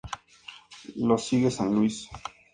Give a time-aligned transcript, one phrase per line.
[0.95, 2.09] Lo sigue San Luis.